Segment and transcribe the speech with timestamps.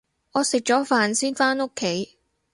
[0.31, 2.17] 我食咗飯先返屋企